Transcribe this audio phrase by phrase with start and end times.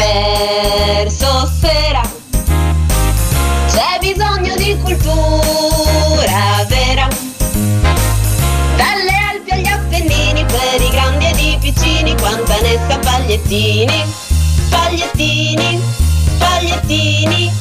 [0.00, 2.00] verso sera.
[3.66, 7.06] C'è bisogno di cultura vera.
[8.76, 14.04] Dalle Alpi agli Appennini, per i grandi ed i piccini, quanta ne sa pagliettini,
[14.70, 15.80] pagliettini,
[16.38, 17.52] pagliettini,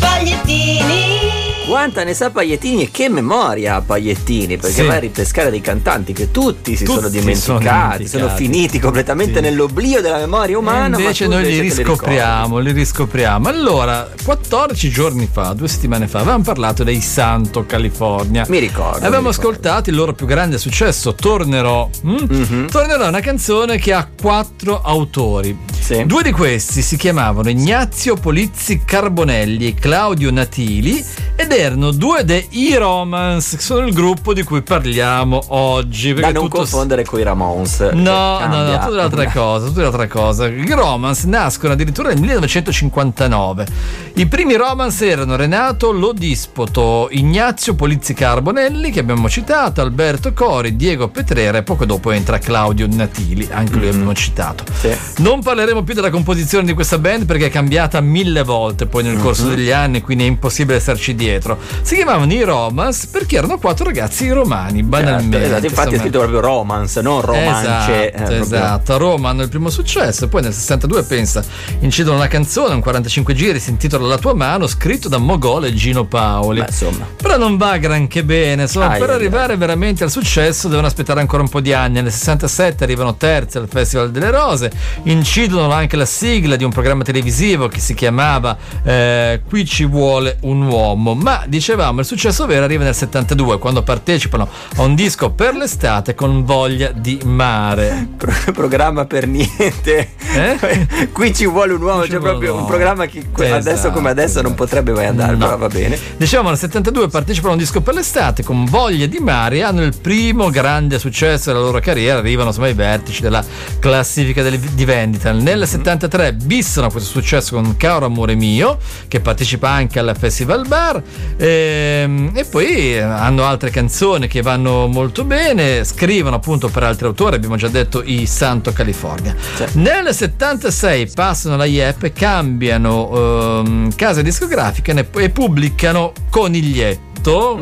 [0.00, 1.51] pagliettini.
[1.66, 4.86] Quanta ne sa Pagliettini e che memoria ha Pagliettini, perché Sì.
[4.86, 8.42] vai a ripescare dei cantanti che tutti si Tutti sono sono dimenticati, sono, dimenticati.
[8.44, 9.40] finiti completamente Sì.
[9.40, 10.96] nell'oblio della memoria umana.
[10.96, 13.48] E invece noi li invece riscopriamo, li riscopriamo.
[13.48, 18.44] Allora, 14 giorni fa, due settimane fa, avevamo parlato dei Santo California.
[18.48, 18.96] Mi ricordo.
[19.06, 19.48] Abbiamo mi ricordo.
[19.50, 21.88] ascoltato il loro più grande successo, Tornerò.
[22.06, 22.16] mm?
[22.28, 22.68] Mhm.
[22.70, 25.56] Tornerò è una canzone che ha quattro autori.
[25.82, 26.06] Sì.
[26.06, 31.04] Due di questi si chiamavano Ignazio Polizzi Carbonelli e Claudio Natili
[31.34, 36.14] ed erano due dei E-Romance, che sono il gruppo di cui parliamo oggi.
[36.14, 37.80] Da non confondere con i Ramones.
[37.80, 38.78] No, che no, no, cambia.
[38.78, 40.46] tutta un'altra cosa, tutta un'altra cosa.
[40.46, 43.66] I romance nascono addirittura nel 1959.
[44.14, 51.08] I primi romance erano Renato Lodispoto, Ignazio Polizzi Carbonelli, che abbiamo citato, Alberto Cori, Diego
[51.08, 54.64] Petrera e poco dopo entra Claudio Natili, anche lui abbiamo citato.
[54.78, 54.94] Sì.
[55.16, 59.16] Non parleremo più della composizione di questa band perché è cambiata mille volte poi nel
[59.18, 61.58] corso degli anni, quindi è impossibile starci dietro.
[61.80, 65.46] Si chiamavano i Romance perché erano quattro ragazzi romani, banalmente.
[65.46, 67.68] Esatto, infatti è scritto proprio romance, non romance.
[67.90, 68.98] eh, Esatto, proprio- esatto.
[68.98, 71.42] Roma hanno il primo successo, poi nel 62 pensa,
[71.80, 75.72] incidono una canzone, un 45 giri, si intitola La tua mano, scritto da Mogol e
[75.74, 76.60] Gino Paoli.
[76.60, 77.06] Beh, insomma.
[77.16, 81.20] Però non va granché bene, insomma, Ai, per ai, arrivare veramente al successo devono aspettare
[81.20, 82.00] ancora un po' di anni.
[82.02, 84.70] Nel 67 arrivano terzi al Festival delle Rose,
[85.04, 90.38] incidono anche la sigla di un programma televisivo che si chiamava eh, Qui ci vuole
[90.42, 95.30] un uomo, ma dicevamo il successo vero arriva nel 72 quando partecipano a un disco
[95.30, 98.08] per l'estate con voglia di mare.
[98.16, 100.10] Pro- programma per niente.
[100.34, 101.08] Eh?
[101.12, 104.40] Qui ci vuole un uomo, cioè proprio un programma che que- adesso Esatto, come adesso
[104.42, 104.64] non esatto.
[104.64, 105.44] potrebbe mai andare, No.
[105.44, 105.98] però va bene.
[106.16, 109.82] Diciamo nel 72 partecipano a un disco per l'estate con voglia di mare e hanno
[109.82, 113.44] il primo grande successo della loro carriera, arrivano insomma ai vertici della
[113.78, 115.32] classifica delle- di vendita.
[115.32, 121.02] Nel 73 bissano questo successo con Caro Amore Mio, che partecipa anche al Festival Bar
[121.36, 127.36] ehm, e poi hanno altre canzoni che vanno molto bene, scrivono appunto per altri autori,
[127.36, 129.34] abbiamo già detto i Santo California.
[129.54, 129.64] Sì.
[129.74, 137.11] Nel 76 passano la IEP, cambiano ehm, casa discografica e pubblicano Coniglietto.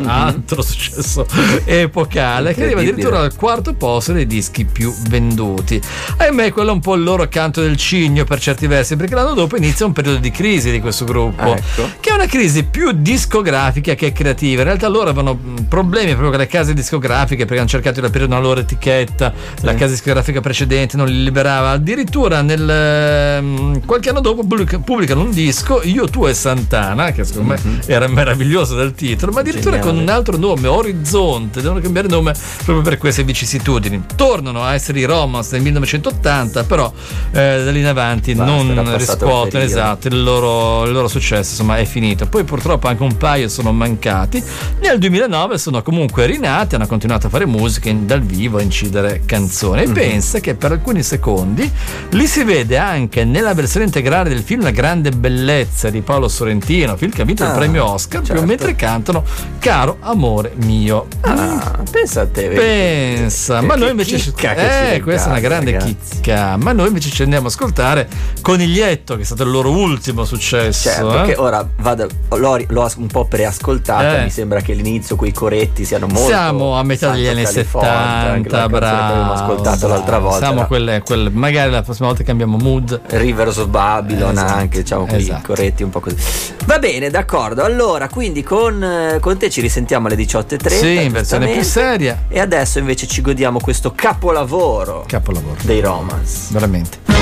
[0.06, 1.26] Altro successo
[1.64, 5.80] epocale che arriva addirittura al quarto posto dei dischi più venduti.
[6.16, 9.34] Ahimè, quello è un po' il loro canto del cigno per certi versi, perché l'anno
[9.34, 11.88] dopo inizia un periodo di crisi di questo gruppo, Ecco.
[12.00, 14.60] che è una crisi più discografica che creativa.
[14.62, 15.38] In realtà loro avevano
[15.68, 19.74] problemi proprio con le case discografiche perché hanno cercato di aprire una loro etichetta, la
[19.74, 21.70] casa discografica precedente non li liberava.
[21.70, 27.24] Addirittura nel ehm, qualche anno dopo pubblica- pubblicano un disco, Io, tu e Santana, che
[27.24, 29.92] secondo me era meraviglioso dal titolo, ma addirittura Geniale.
[29.96, 32.32] con un altro nome, Orizzonte, devono cambiare nome
[32.64, 34.02] proprio per queste vicissitudini.
[34.16, 36.92] Tornano a essere i Romance nel 1980, però
[37.32, 41.50] eh, da lì in avanti Basta, non il riscuotono esatto, il loro, il loro successo,
[41.50, 42.26] insomma, è finito.
[42.26, 44.42] Poi purtroppo anche un paio sono mancati.
[44.80, 49.22] Nel 2009 sono comunque rinati, hanno continuato a fare musica in- dal vivo, a incidere
[49.26, 49.82] canzoni.
[49.82, 49.92] E Mhm.
[49.92, 51.70] pensa che per alcuni secondi
[52.10, 56.96] li si vede anche nella versione integrale del film La grande bellezza di Paolo Sorrentino,
[56.96, 58.44] film che ha vinto il Ah, premio Oscar, certo.
[58.44, 59.24] mentre cantano
[59.60, 61.06] Caro amore mio.
[61.20, 62.48] Ah, pensa a te.
[62.48, 65.96] Pensa, Che- ma che noi invece chicca ci eh, questa è una grande ragazzi.
[66.10, 66.56] chicca.
[66.56, 68.08] Ma noi invece ci andiamo a ascoltare
[68.40, 70.88] Coniglietto, che è stato il loro ultimo successo.
[70.88, 71.26] Certo, eh.
[71.26, 74.20] che ora vado, l'ho, l'ho un po' preascoltata.
[74.20, 74.24] Eh.
[74.24, 76.26] Mi sembra che l'inizio, quei coretti siano molto.
[76.28, 79.32] Siamo a metà degli anni California, anche 70, la canzone che abbiamo bravo.
[79.32, 80.38] ascoltato l'altra volta.
[80.46, 82.98] Siamo quelle, quelle- magari la prossima volta cambiamo mood.
[83.08, 85.42] Rivers of Babylon Esatto, anche, diciamo esatto.
[85.48, 86.16] corretti un po' così.
[86.64, 87.62] Va bene, d'accordo.
[87.62, 90.68] Allora, quindi con, eh, con te ci risentiamo alle 18.30.
[90.68, 92.24] Sì, in versione più seria.
[92.26, 95.56] E adesso invece ci godiamo questo capolavoro Capolavoro.
[95.62, 96.48] dei Romance.
[96.50, 97.19] Veramente.